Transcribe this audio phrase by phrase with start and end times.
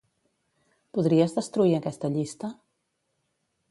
[0.99, 2.55] Podries destruir aquesta llista?